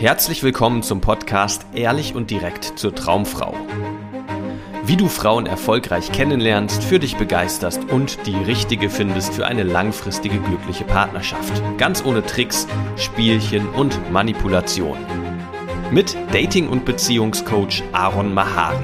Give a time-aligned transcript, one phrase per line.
[0.00, 3.52] Herzlich willkommen zum Podcast Ehrlich und direkt zur Traumfrau.
[4.84, 10.38] Wie du Frauen erfolgreich kennenlernst, für dich begeisterst und die richtige findest für eine langfristige
[10.38, 11.60] glückliche Partnerschaft.
[11.78, 14.98] Ganz ohne Tricks, Spielchen und Manipulation.
[15.90, 18.78] Mit Dating- und Beziehungscoach Aaron Mahari.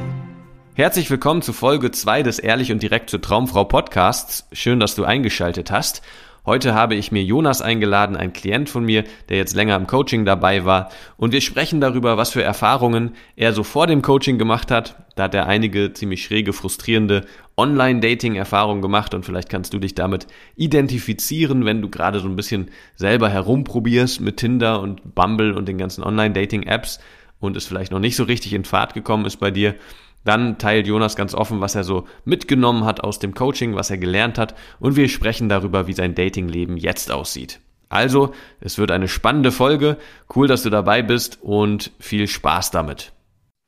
[0.75, 4.49] Herzlich willkommen zu Folge 2 des Ehrlich und direkt zur Traumfrau Podcasts.
[4.51, 6.03] Schön, dass du eingeschaltet hast.
[6.47, 10.27] Heute habe ich mir Jonas eingeladen, ein Klient von mir, der jetzt länger im Coaching
[10.27, 10.91] dabei war.
[11.17, 14.95] Und wir sprechen darüber, was für Erfahrungen er so vor dem Coaching gemacht hat.
[15.16, 17.25] Da hat er einige ziemlich schräge, frustrierende
[17.57, 22.71] Online-Dating-Erfahrungen gemacht und vielleicht kannst du dich damit identifizieren, wenn du gerade so ein bisschen
[22.95, 27.01] selber herumprobierst mit Tinder und Bumble und den ganzen Online-Dating-Apps
[27.41, 29.77] und es vielleicht noch nicht so richtig in Fahrt gekommen ist bei dir.
[30.24, 33.98] Dann teilt Jonas ganz offen, was er so mitgenommen hat aus dem Coaching, was er
[33.98, 37.60] gelernt hat und wir sprechen darüber, wie sein Datingleben jetzt aussieht.
[37.91, 39.98] Also, es wird eine spannende Folge.
[40.34, 43.12] Cool, dass du dabei bist und viel Spaß damit.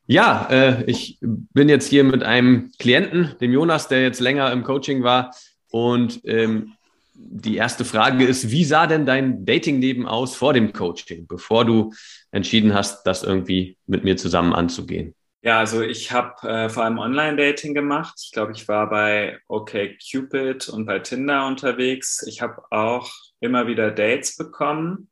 [0.07, 4.63] Ja, äh, ich bin jetzt hier mit einem Klienten, dem Jonas, der jetzt länger im
[4.63, 5.33] Coaching war.
[5.69, 6.73] Und ähm,
[7.13, 11.93] die erste Frage ist, wie sah denn dein Datingleben aus vor dem Coaching, bevor du
[12.31, 15.13] entschieden hast, das irgendwie mit mir zusammen anzugehen?
[15.47, 18.15] Ja, also ich habe äh, vor allem Online-Dating gemacht.
[18.23, 22.23] Ich glaube, ich war bei OkCupid und bei Tinder unterwegs.
[22.27, 25.09] Ich habe auch immer wieder Dates bekommen,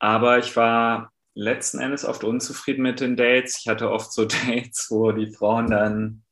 [0.00, 3.60] aber ich war letzten Endes oft unzufrieden mit den Dates.
[3.60, 6.24] Ich hatte oft so Dates, wo die Frauen dann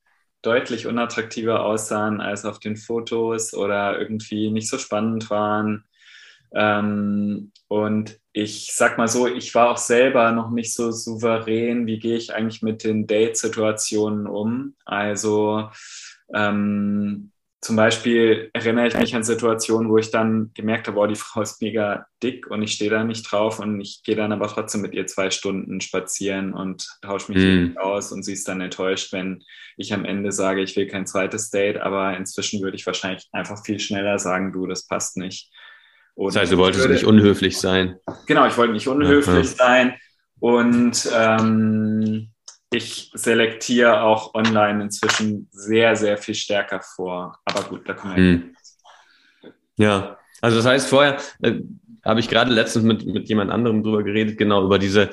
[0.42, 5.84] deutlich unattraktiver aussahen als auf den Fotos oder irgendwie nicht so spannend waren.
[6.54, 11.98] Ähm, und ich sag mal so, ich war auch selber noch nicht so souverän, wie
[11.98, 14.74] gehe ich eigentlich mit den Date-Situationen um.
[14.84, 15.70] Also
[16.34, 21.14] ähm, zum Beispiel erinnere ich mich an Situationen, wo ich dann gemerkt habe, oh, die
[21.14, 24.48] Frau ist mega dick und ich stehe da nicht drauf und ich gehe dann aber
[24.48, 27.78] trotzdem mit ihr zwei Stunden spazieren und tausche mich mm.
[27.78, 29.44] aus und sie ist dann enttäuscht, wenn
[29.76, 33.64] ich am Ende sage, ich will kein zweites Date, aber inzwischen würde ich wahrscheinlich einfach
[33.64, 35.52] viel schneller sagen, du, das passt nicht.
[36.14, 37.96] Und das heißt, du wolltest würde, nicht unhöflich sein.
[38.26, 39.94] Genau, ich wollte nicht unhöflich ja, sein.
[40.38, 42.32] Und ähm,
[42.72, 47.38] ich selektiere auch online inzwischen sehr, sehr viel stärker vor.
[47.44, 48.56] Aber gut, da kommen wir hm.
[49.76, 51.60] Ja, also das heißt, vorher äh,
[52.04, 55.10] habe ich gerade letztens mit, mit jemand anderem drüber geredet, genau über diese,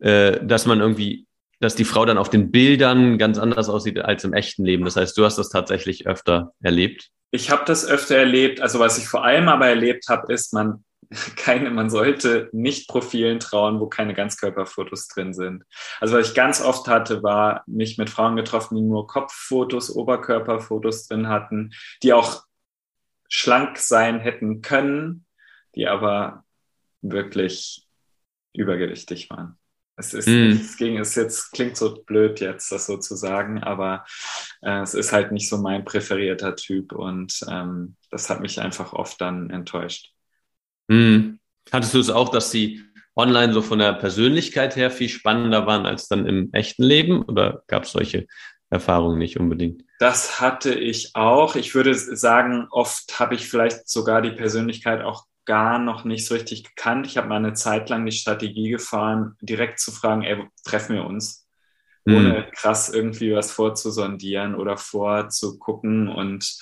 [0.00, 1.26] äh, dass man irgendwie,
[1.60, 4.84] dass die Frau dann auf den Bildern ganz anders aussieht als im echten Leben.
[4.84, 7.10] Das heißt, du hast das tatsächlich öfter erlebt.
[7.32, 8.60] Ich habe das öfter erlebt.
[8.60, 10.84] Also was ich vor allem aber erlebt habe, ist, man
[11.36, 15.64] keine, man sollte nicht Profilen trauen, wo keine Ganzkörperfotos drin sind.
[16.00, 21.08] Also was ich ganz oft hatte, war mich mit Frauen getroffen, die nur Kopffotos, Oberkörperfotos
[21.08, 21.72] drin hatten,
[22.02, 22.44] die auch
[23.28, 25.26] schlank sein hätten können,
[25.74, 26.44] die aber
[27.00, 27.86] wirklich
[28.52, 29.58] übergewichtig waren.
[30.02, 30.60] Es ist, mm.
[30.60, 34.04] es ging, es jetzt klingt so blöd jetzt, das so zu sagen, aber
[34.62, 38.92] äh, es ist halt nicht so mein präferierter Typ und ähm, das hat mich einfach
[38.92, 40.12] oft dann enttäuscht.
[40.88, 41.34] Mm.
[41.70, 42.82] Hattest du es auch, dass sie
[43.14, 47.62] online so von der Persönlichkeit her viel spannender waren als dann im echten Leben oder
[47.68, 48.26] gab es solche
[48.70, 49.84] Erfahrungen nicht unbedingt?
[50.00, 51.54] Das hatte ich auch.
[51.54, 56.34] Ich würde sagen, oft habe ich vielleicht sogar die Persönlichkeit auch gar noch nicht so
[56.34, 57.06] richtig gekannt.
[57.06, 61.04] Ich habe mal eine Zeit lang die Strategie gefahren, direkt zu fragen, ey, treffen wir
[61.04, 61.48] uns?
[62.04, 62.14] Mhm.
[62.14, 66.58] Ohne krass irgendwie was vorzusondieren oder vorzugucken und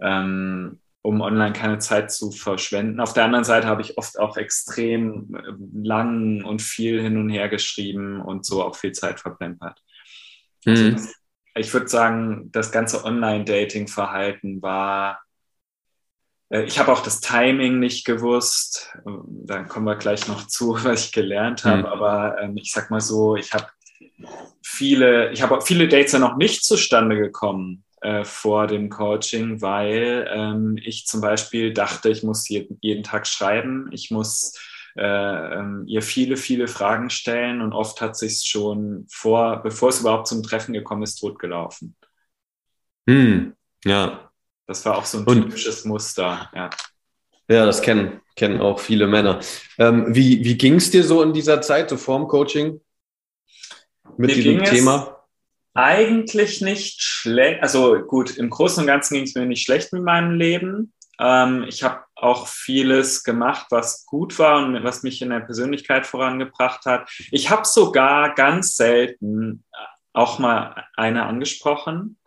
[0.00, 3.00] ähm, um online keine Zeit zu verschwenden.
[3.00, 5.52] Auf der anderen Seite habe ich oft auch extrem äh,
[5.86, 9.80] lang und viel hin und her geschrieben und so auch viel Zeit verplempert.
[10.64, 10.94] Mhm.
[10.94, 11.08] Also
[11.54, 15.20] ich würde sagen, das ganze Online-Dating-Verhalten war
[16.50, 18.96] ich habe auch das Timing nicht gewusst.
[19.04, 21.78] Da kommen wir gleich noch zu, was ich gelernt habe.
[21.78, 21.86] Mhm.
[21.86, 23.66] Aber ähm, ich sag mal so, ich habe
[24.62, 30.28] viele, ich habe viele Dates ja noch nicht zustande gekommen äh, vor dem Coaching, weil
[30.30, 34.54] ähm, ich zum Beispiel dachte, ich muss jeden, jeden Tag schreiben, ich muss
[34.96, 40.00] äh, ähm, ihr viele, viele Fragen stellen und oft hat sich schon vor, bevor es
[40.00, 41.96] überhaupt zum Treffen gekommen ist, totgelaufen.
[43.08, 43.54] Hm,
[43.84, 44.30] ja,
[44.66, 46.70] das war auch so ein typisches Muster, ja.
[47.48, 49.38] Ja, das kennen, kennen auch viele Männer.
[49.78, 52.80] Ähm, wie wie ging es dir so in dieser Zeit, so vorm Coaching?
[54.16, 55.24] Mit Mir diesem Thema?
[55.74, 57.62] Eigentlich nicht schlecht.
[57.62, 60.92] Also gut, im Großen und Ganzen ging es mir nicht schlecht mit meinem Leben.
[61.20, 66.06] Ähm, ich habe auch vieles gemacht, was gut war und was mich in der Persönlichkeit
[66.06, 67.08] vorangebracht hat.
[67.30, 69.64] Ich habe sogar ganz selten
[70.12, 72.18] auch mal eine angesprochen.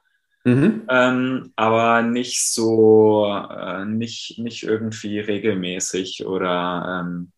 [0.45, 0.83] Mhm.
[0.89, 7.31] Ähm, aber nicht so, äh, nicht, nicht irgendwie regelmäßig oder ähm,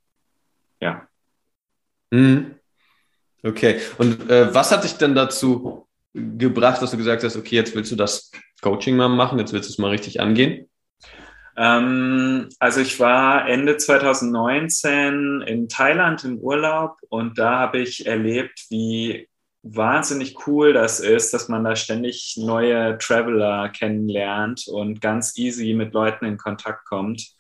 [0.80, 1.08] ja.
[2.12, 2.56] Mhm.
[3.44, 3.80] Okay.
[3.98, 7.92] Und äh, was hat dich denn dazu gebracht, dass du gesagt hast, okay, jetzt willst
[7.92, 8.32] du das
[8.62, 10.70] Coaching mal machen, jetzt willst du es mal richtig angehen?
[11.58, 18.66] Ähm, also ich war Ende 2019 in Thailand im Urlaub und da habe ich erlebt,
[18.70, 19.28] wie
[19.64, 25.94] wahnsinnig cool das ist, dass man da ständig neue Traveler kennenlernt und ganz easy mit
[25.94, 27.36] Leuten in Kontakt kommt.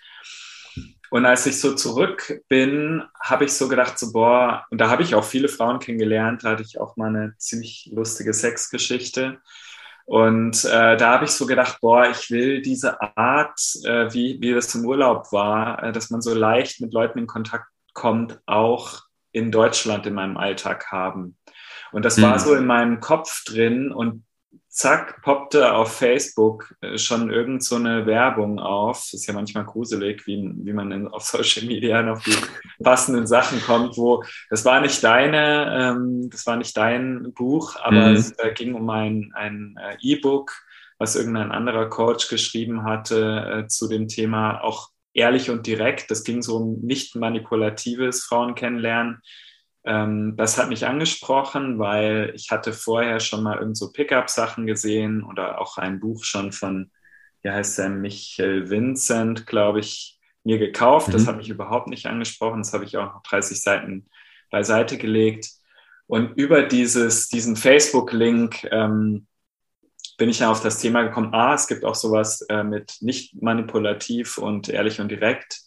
[1.09, 5.03] Und als ich so zurück bin, habe ich so gedacht, so boah, und da habe
[5.03, 9.41] ich auch viele Frauen kennengelernt, da hatte ich auch mal eine ziemlich lustige Sexgeschichte.
[10.06, 14.53] Und äh, da habe ich so gedacht, boah, ich will diese Art, äh, wie, wie
[14.53, 19.01] das im Urlaub war, äh, dass man so leicht mit Leuten in Kontakt kommt, auch
[19.33, 21.38] in Deutschland in meinem Alltag haben.
[21.91, 22.23] Und das mhm.
[22.23, 24.23] war so in meinem Kopf drin und
[24.71, 28.99] zack, poppte auf Facebook äh, schon irgend so eine Werbung auf.
[28.99, 32.35] Das ist ja manchmal gruselig, wie, wie man in, auf Social Media auf die
[32.81, 38.07] passenden Sachen kommt, wo das war nicht deine, ähm, das war nicht dein Buch, aber
[38.09, 38.15] mhm.
[38.15, 40.53] es äh, ging um ein, ein äh, E-Book,
[40.97, 46.09] was irgendein anderer Coach geschrieben hatte äh, zu dem Thema auch ehrlich und direkt.
[46.09, 49.21] Das ging so um nicht manipulatives Frauen kennenlernen
[49.83, 55.24] ähm, das hat mich angesprochen, weil ich hatte vorher schon mal irgend so Pickup-Sachen gesehen
[55.24, 56.92] oder auch ein Buch schon von,
[57.42, 61.07] wie heißt der, Michael Vincent, glaube ich, mir gekauft.
[61.07, 61.13] Mhm.
[61.13, 62.62] Das hat mich überhaupt nicht angesprochen.
[62.62, 64.10] Das habe ich auch noch 30 Seiten
[64.51, 65.50] beiseite gelegt.
[66.07, 69.27] Und über dieses, diesen Facebook-Link ähm,
[70.18, 73.42] bin ich ja auf das Thema gekommen, ah, es gibt auch sowas äh, mit nicht
[73.42, 75.62] manipulativ und ehrlich und direkt.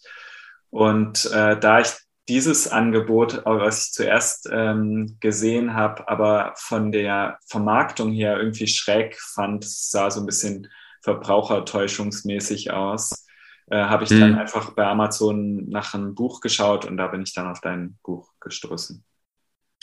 [0.69, 1.87] Und äh, da ich
[2.27, 9.19] dieses Angebot, was ich zuerst ähm, gesehen habe, aber von der Vermarktung her irgendwie schräg
[9.19, 10.67] fand, sah so ein bisschen
[11.03, 13.27] verbrauchertäuschungsmäßig aus,
[13.67, 14.19] äh, habe ich hm.
[14.19, 17.97] dann einfach bei Amazon nach einem Buch geschaut und da bin ich dann auf dein
[18.03, 19.03] Buch gestoßen.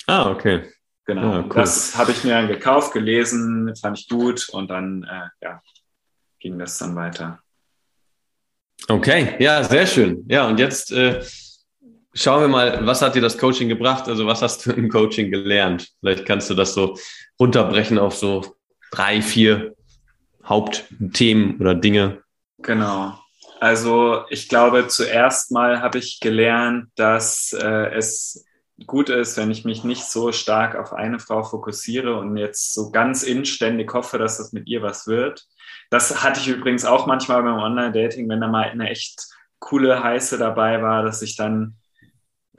[0.07, 0.69] Ah, okay.
[1.05, 1.33] Genau.
[1.33, 1.55] Ah, cool.
[1.55, 5.61] Das habe ich mir dann gekauft, gelesen, fand ich gut und dann äh, ja,
[6.39, 7.41] ging das dann weiter.
[8.89, 10.25] Okay, ja, sehr schön.
[10.29, 11.25] Ja, und jetzt äh,
[12.15, 14.07] Schauen wir mal, was hat dir das Coaching gebracht?
[14.09, 15.89] Also was hast du im Coaching gelernt?
[16.01, 16.99] Vielleicht kannst du das so
[17.41, 18.57] runterbrechen auf so
[18.91, 19.75] drei, vier
[20.45, 22.23] Hauptthemen oder Dinge.
[22.59, 23.19] Genau.
[23.61, 28.45] Also ich glaube, zuerst mal habe ich gelernt, dass äh, es
[28.87, 32.91] gut ist, wenn ich mich nicht so stark auf eine Frau fokussiere und jetzt so
[32.91, 35.47] ganz inständig hoffe, dass das mit ihr was wird.
[35.91, 39.29] Das hatte ich übrigens auch manchmal beim Online-Dating, wenn da mal eine echt
[39.61, 41.77] coole Heiße dabei war, dass ich dann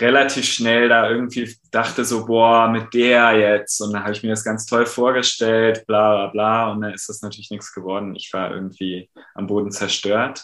[0.04, 3.82] relativ schnell da irgendwie dachte so, boah, mit der jetzt.
[3.82, 6.72] Und dann habe ich mir das ganz toll vorgestellt, bla bla bla.
[6.72, 8.16] Und dann ist das natürlich nichts geworden.
[8.16, 10.44] Ich war irgendwie am Boden zerstört.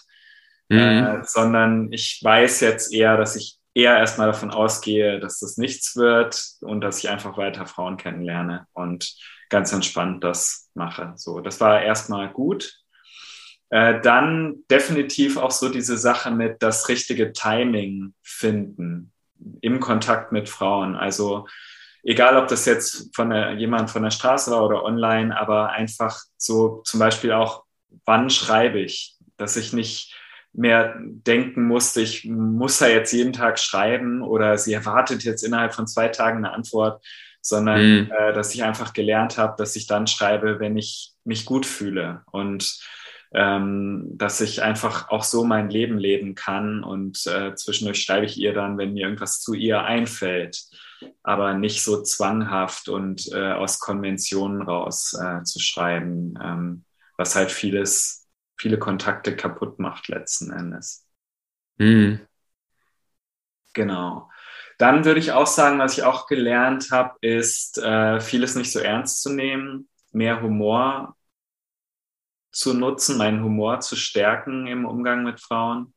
[0.70, 0.80] Mhm.
[0.80, 5.96] Äh, sondern ich weiß jetzt eher, dass ich eher erstmal davon ausgehe, dass das nichts
[5.96, 9.14] wird und dass ich einfach weiter Frauen kennenlerne und
[9.50, 11.14] ganz entspannt das mache.
[11.16, 12.74] So, das war erstmal gut.
[13.72, 19.12] Äh, dann definitiv auch so diese Sache mit das richtige Timing finden
[19.62, 20.95] im Kontakt mit Frauen.
[20.95, 21.47] Also
[22.03, 26.19] egal, ob das jetzt von der, jemand von der Straße war oder online, aber einfach
[26.38, 27.63] so zum Beispiel auch,
[28.06, 30.15] wann schreibe ich, dass ich nicht
[30.53, 35.74] mehr denken musste, ich muss da jetzt jeden Tag schreiben oder sie erwartet jetzt innerhalb
[35.74, 37.06] von zwei Tagen eine Antwort,
[37.41, 38.12] sondern mhm.
[38.12, 42.24] äh, dass ich einfach gelernt habe, dass ich dann schreibe, wenn ich mich gut fühle
[42.31, 42.79] und
[43.33, 48.38] ähm, dass ich einfach auch so mein Leben leben kann und äh, zwischendurch schreibe ich
[48.38, 50.63] ihr dann, wenn mir irgendwas zu ihr einfällt,
[51.21, 56.86] aber nicht so zwanghaft und äh, aus Konventionen raus äh, zu schreiben, ähm,
[57.17, 61.05] was halt vieles, viele Kontakte kaputt macht letzten Endes.
[61.77, 62.21] Mhm.
[63.74, 64.29] Genau.
[64.79, 68.79] Dann würde ich auch sagen, was ich auch gelernt habe, ist, äh, vieles nicht so
[68.79, 71.15] ernst zu nehmen, mehr Humor
[72.51, 75.94] zu nutzen, meinen Humor zu stärken im Umgang mit Frauen.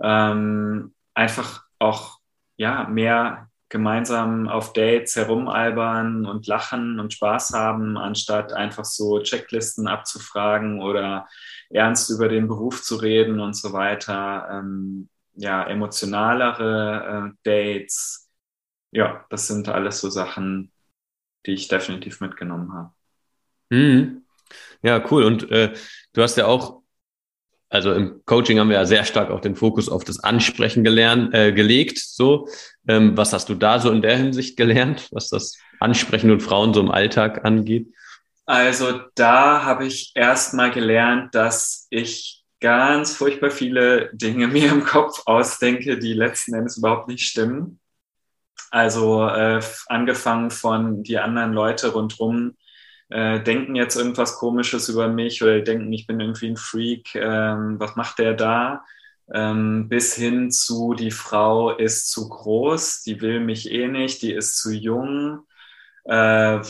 [0.00, 2.18] Ähm, einfach auch
[2.56, 9.88] ja, mehr gemeinsam auf Dates herumalbern und lachen und Spaß haben, anstatt einfach so Checklisten
[9.88, 11.26] abzufragen oder
[11.70, 14.48] ernst über den Beruf zu reden und so weiter.
[14.50, 18.30] Ähm, ja, emotionalere äh, Dates.
[18.92, 20.70] Ja, das sind alles so Sachen,
[21.46, 22.92] die ich definitiv mitgenommen habe.
[23.70, 24.23] Mhm.
[24.82, 25.24] Ja, cool.
[25.24, 25.72] Und äh,
[26.12, 26.82] du hast ja auch,
[27.68, 31.34] also im Coaching haben wir ja sehr stark auch den Fokus auf das Ansprechen gelernt,
[31.34, 31.98] äh, gelegt.
[31.98, 32.48] So,
[32.86, 36.74] ähm, was hast du da so in der Hinsicht gelernt, was das Ansprechen und Frauen
[36.74, 37.88] so im Alltag angeht?
[38.46, 44.84] Also da habe ich erst mal gelernt, dass ich ganz furchtbar viele Dinge mir im
[44.84, 47.80] Kopf ausdenke, die letzten Endes überhaupt nicht stimmen.
[48.70, 52.56] Also äh, angefangen von die anderen Leute rundherum
[53.10, 57.78] äh, denken jetzt irgendwas Komisches über mich oder denken, ich bin irgendwie ein Freak, ähm,
[57.78, 58.84] was macht der da?
[59.32, 64.32] Ähm, bis hin zu, die Frau ist zu groß, die will mich eh nicht, die
[64.32, 65.46] ist zu jung,
[66.04, 66.60] äh,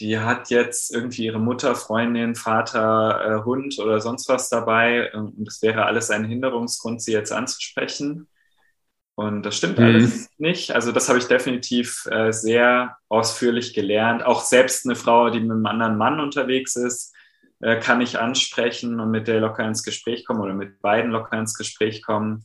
[0.00, 5.46] die hat jetzt irgendwie ihre Mutter, Freundin, Vater, äh, Hund oder sonst was dabei und
[5.48, 8.28] es wäre alles ein Hinderungsgrund, sie jetzt anzusprechen.
[9.16, 9.84] Und das stimmt mhm.
[9.84, 10.72] alles nicht.
[10.72, 14.22] Also das habe ich definitiv äh, sehr ausführlich gelernt.
[14.22, 17.14] Auch selbst eine Frau, die mit einem anderen Mann unterwegs ist,
[17.60, 21.38] äh, kann ich ansprechen und mit der locker ins Gespräch kommen oder mit beiden locker
[21.38, 22.44] ins Gespräch kommen.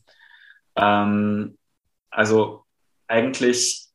[0.74, 1.58] Ähm,
[2.10, 2.64] also
[3.06, 3.88] eigentlich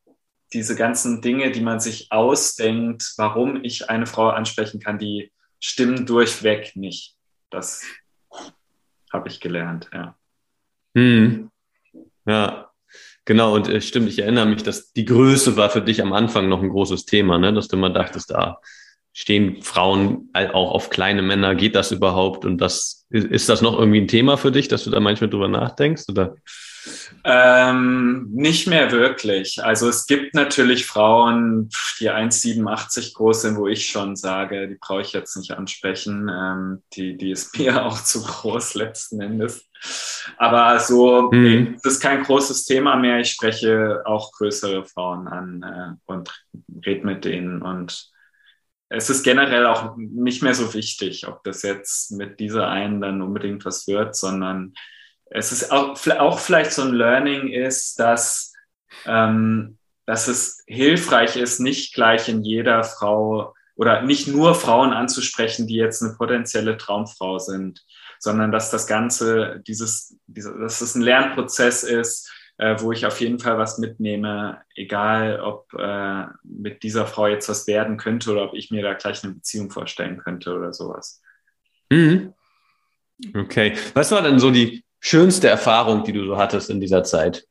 [0.54, 6.06] diese ganzen Dinge, die man sich ausdenkt, warum ich eine Frau ansprechen kann, die stimmen
[6.06, 7.16] durchweg nicht.
[7.50, 7.84] Das
[9.12, 10.16] habe ich gelernt, ja.
[10.96, 11.50] Hm.
[12.26, 12.67] Ja,
[13.28, 13.54] genau.
[13.54, 16.64] Und äh, stimmt, ich erinnere mich, dass die Größe war für dich am Anfang noch
[16.64, 17.54] ein großes Thema, ne?
[17.54, 18.60] dass du immer dachtest, da
[19.18, 22.46] stehen Frauen auch auf kleine Männer, geht das überhaupt?
[22.46, 25.48] Und das ist das noch irgendwie ein Thema für dich, dass du da manchmal drüber
[25.48, 26.04] nachdenkst?
[26.10, 26.36] Oder?
[27.24, 29.64] Ähm, nicht mehr wirklich.
[29.64, 31.70] Also es gibt natürlich Frauen,
[32.00, 36.30] die 1,87 groß sind, wo ich schon sage, die brauche ich jetzt nicht ansprechen.
[36.30, 39.66] Ähm, die, die ist mir auch zu groß letzten Endes.
[40.38, 41.80] Aber so, mhm.
[41.82, 43.20] das ist kein großes Thema mehr.
[43.20, 46.30] Ich spreche auch größere Frauen an äh, und
[46.86, 47.64] rede mit denen.
[47.64, 48.12] Und
[48.90, 53.22] es ist generell auch nicht mehr so wichtig, ob das jetzt mit dieser einen dann
[53.22, 54.74] unbedingt was wird, sondern
[55.30, 58.54] es ist auch, auch vielleicht so ein Learning ist, dass,
[59.06, 65.68] ähm, dass es hilfreich ist, nicht gleich in jeder Frau oder nicht nur Frauen anzusprechen,
[65.68, 67.86] die jetzt eine potenzielle Traumfrau sind,
[68.20, 73.20] sondern dass das Ganze, dieses, diese, dass es ein Lernprozess ist, äh, wo ich auf
[73.22, 78.44] jeden Fall was mitnehme, egal ob äh, mit dieser Frau jetzt was werden könnte oder
[78.44, 81.22] ob ich mir da gleich eine Beziehung vorstellen könnte oder sowas.
[81.90, 82.34] Mhm.
[83.36, 83.76] Okay.
[83.94, 87.46] Was war denn so die schönste Erfahrung, die du so hattest in dieser Zeit?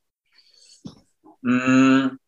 [1.42, 2.18] Mhm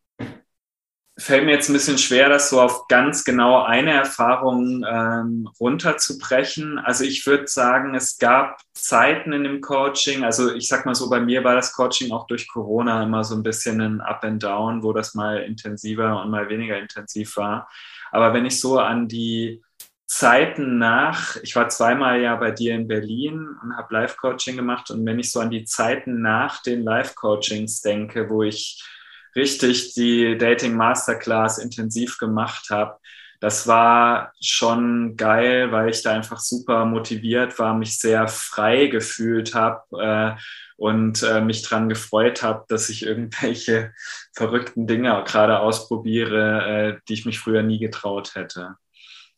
[1.19, 6.79] fällt mir jetzt ein bisschen schwer, das so auf ganz genau eine Erfahrung ähm, runterzubrechen.
[6.79, 11.09] Also ich würde sagen, es gab Zeiten in dem Coaching, also ich sag mal so,
[11.09, 14.41] bei mir war das Coaching auch durch Corona immer so ein bisschen ein Up and
[14.41, 17.69] Down, wo das mal intensiver und mal weniger intensiv war.
[18.11, 19.61] Aber wenn ich so an die
[20.07, 25.05] Zeiten nach, ich war zweimal ja bei dir in Berlin und habe Live-Coaching gemacht und
[25.05, 28.83] wenn ich so an die Zeiten nach den Live-Coachings denke, wo ich
[29.35, 32.97] richtig die Dating Masterclass intensiv gemacht habe.
[33.39, 39.55] Das war schon geil, weil ich da einfach super motiviert war, mich sehr frei gefühlt
[39.55, 40.41] habe äh,
[40.75, 43.93] und äh, mich dran gefreut habe, dass ich irgendwelche
[44.35, 48.75] verrückten Dinge gerade ausprobiere, äh, die ich mich früher nie getraut hätte.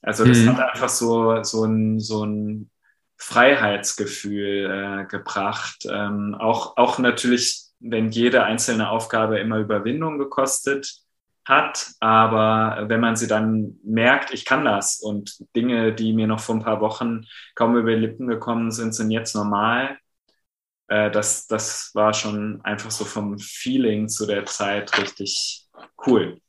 [0.01, 0.57] Also das mhm.
[0.57, 2.71] hat einfach so, so ein, so ein
[3.17, 5.85] Freiheitsgefühl äh, gebracht.
[5.87, 11.01] Ähm, auch, auch natürlich wenn jede einzelne Aufgabe immer Überwindung gekostet
[11.45, 11.91] hat.
[11.99, 16.55] Aber wenn man sie dann merkt, ich kann das und Dinge, die mir noch vor
[16.55, 19.97] ein paar Wochen kaum über die Lippen gekommen sind, sind jetzt normal.
[20.87, 25.67] Äh, das, das war schon einfach so vom Feeling zu der Zeit richtig
[26.05, 26.39] cool.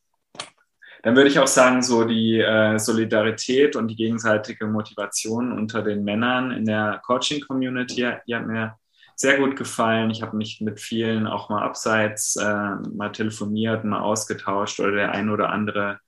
[1.03, 6.05] Dann würde ich auch sagen, so die äh, Solidarität und die gegenseitige Motivation unter den
[6.05, 8.79] Männern in der Coaching-Community, die hat mir
[9.17, 10.11] sehr gut gefallen.
[10.11, 15.13] Ich habe mich mit vielen auch mal abseits äh, mal telefoniert, mal ausgetauscht oder der
[15.13, 16.01] ein oder andere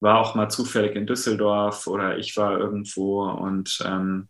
[0.00, 4.28] war auch mal zufällig in Düsseldorf oder ich war irgendwo und ähm,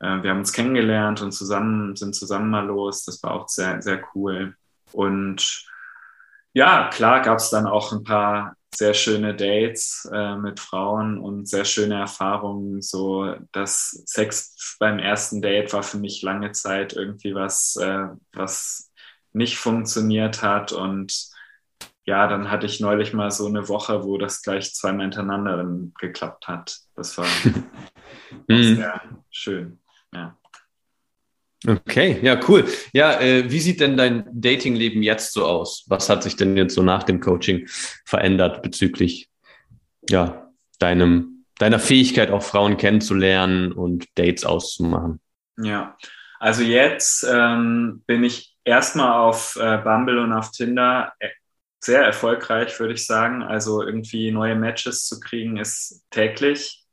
[0.00, 3.04] äh, wir haben uns kennengelernt und zusammen sind zusammen mal los.
[3.04, 4.56] Das war auch sehr, sehr cool.
[4.92, 5.66] Und
[6.52, 11.48] ja, klar gab es dann auch ein paar sehr schöne Dates äh, mit Frauen und
[11.48, 12.82] sehr schöne Erfahrungen.
[12.82, 18.92] So, das Sex beim ersten Date war für mich lange Zeit irgendwie was, äh, was
[19.32, 20.72] nicht funktioniert hat.
[20.72, 21.30] Und
[22.04, 25.64] ja, dann hatte ich neulich mal so eine Woche, wo das gleich zweimal hintereinander
[25.98, 26.78] geklappt hat.
[26.94, 27.26] Das war
[28.48, 28.76] mhm.
[28.76, 29.80] sehr schön.
[30.12, 30.36] Ja.
[31.66, 32.64] Okay, ja, cool.
[32.92, 35.84] Ja, äh, wie sieht denn dein Datingleben jetzt so aus?
[35.88, 37.66] Was hat sich denn jetzt so nach dem Coaching
[38.04, 39.28] verändert bezüglich
[40.08, 45.20] ja, deinem, deiner Fähigkeit, auch Frauen kennenzulernen und Dates auszumachen?
[45.60, 45.96] Ja,
[46.38, 51.30] also jetzt ähm, bin ich erstmal auf äh, Bumble und auf Tinder äh,
[51.80, 53.42] sehr erfolgreich, würde ich sagen.
[53.42, 56.85] Also irgendwie neue Matches zu kriegen ist täglich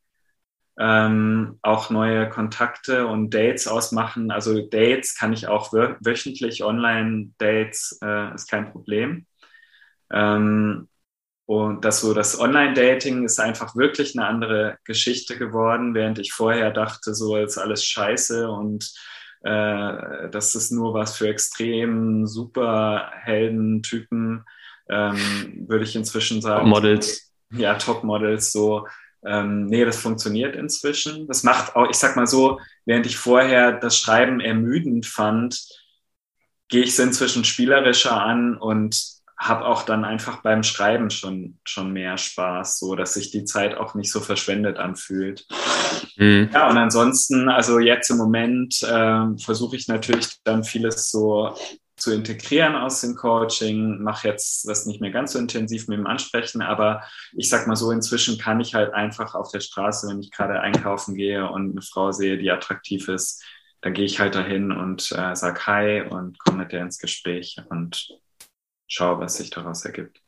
[0.79, 4.31] ähm, auch neue Kontakte und Dates ausmachen.
[4.31, 9.27] Also Dates kann ich auch wöchentlich, Online-Dates äh, ist kein Problem.
[10.11, 10.87] Ähm,
[11.45, 16.71] und das so, das Online-Dating ist einfach wirklich eine andere Geschichte geworden, während ich vorher
[16.71, 18.89] dachte, so ist alles scheiße und
[19.41, 24.45] äh, das ist nur was für extrem Superhelden-Typen,
[24.89, 26.69] ähm, würde ich inzwischen sagen.
[26.69, 27.33] Models.
[27.51, 28.87] Ja, Top-Models, so.
[29.25, 31.27] Ähm, nee, das funktioniert inzwischen.
[31.27, 35.61] Das macht auch, ich sag mal so, während ich vorher das Schreiben ermüdend fand,
[36.67, 41.91] gehe ich es inzwischen spielerischer an und habe auch dann einfach beim Schreiben schon, schon
[41.91, 45.45] mehr Spaß, so dass sich die Zeit auch nicht so verschwendet anfühlt.
[46.15, 46.49] Mhm.
[46.53, 51.55] Ja, und ansonsten, also jetzt im Moment äh, versuche ich natürlich dann vieles so
[52.03, 56.05] zu integrieren aus dem Coaching, mache jetzt das nicht mehr ganz so intensiv mit dem
[56.05, 60.19] Ansprechen, aber ich sag mal so, inzwischen kann ich halt einfach auf der Straße, wenn
[60.19, 63.41] ich gerade einkaufen gehe und eine Frau sehe, die attraktiv ist,
[63.79, 67.57] dann gehe ich halt dahin und äh, sag Hi und komme mit der ins Gespräch
[67.69, 68.09] und
[68.87, 70.21] schaue, was sich daraus ergibt.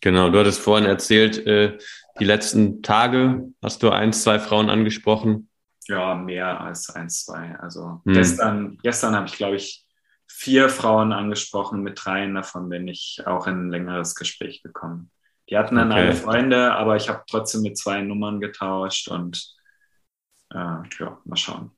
[0.00, 1.78] Genau, du hattest vorhin erzählt, äh,
[2.18, 5.50] die letzten Tage hast du ein, zwei Frauen angesprochen.
[5.88, 7.54] Ja, mehr als ein, zwei.
[7.58, 8.14] Also hm.
[8.14, 9.85] gestern, gestern habe ich, glaube ich,
[10.28, 11.82] vier Frauen angesprochen.
[11.82, 15.10] Mit dreien davon bin ich auch in ein längeres Gespräch gekommen.
[15.48, 16.00] Die hatten dann okay.
[16.00, 19.54] alle Freunde, aber ich habe trotzdem mit zwei Nummern getauscht und
[20.52, 21.70] äh, ja, mal schauen.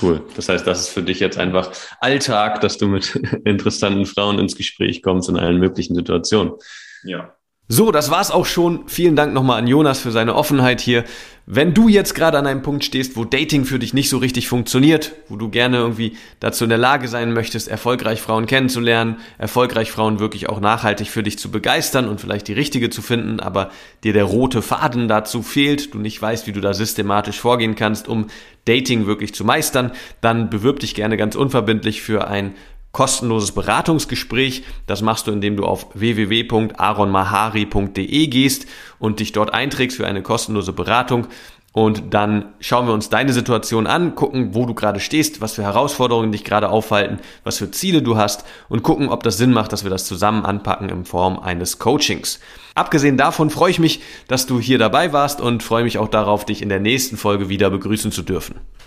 [0.00, 0.22] Cool.
[0.36, 3.14] Das heißt, das ist für dich jetzt einfach Alltag, dass du mit
[3.44, 6.54] interessanten Frauen ins Gespräch kommst in allen möglichen Situationen.
[7.02, 7.34] Ja.
[7.66, 8.86] So, das war's auch schon.
[8.88, 11.02] Vielen Dank nochmal an Jonas für seine Offenheit hier.
[11.46, 14.48] Wenn du jetzt gerade an einem Punkt stehst, wo Dating für dich nicht so richtig
[14.48, 19.90] funktioniert, wo du gerne irgendwie dazu in der Lage sein möchtest, erfolgreich Frauen kennenzulernen, erfolgreich
[19.90, 23.70] Frauen wirklich auch nachhaltig für dich zu begeistern und vielleicht die richtige zu finden, aber
[24.04, 28.08] dir der rote Faden dazu fehlt, du nicht weißt, wie du da systematisch vorgehen kannst,
[28.08, 28.26] um
[28.66, 32.54] Dating wirklich zu meistern, dann bewirb dich gerne ganz unverbindlich für ein
[32.94, 34.64] kostenloses Beratungsgespräch.
[34.86, 38.64] Das machst du, indem du auf www.aronmahari.de gehst
[38.98, 41.26] und dich dort einträgst für eine kostenlose Beratung.
[41.72, 45.64] Und dann schauen wir uns deine Situation an, gucken, wo du gerade stehst, was für
[45.64, 49.72] Herausforderungen dich gerade aufhalten, was für Ziele du hast und gucken, ob das Sinn macht,
[49.72, 52.38] dass wir das zusammen anpacken in Form eines Coachings.
[52.76, 56.46] Abgesehen davon freue ich mich, dass du hier dabei warst und freue mich auch darauf,
[56.46, 58.60] dich in der nächsten Folge wieder begrüßen zu dürfen.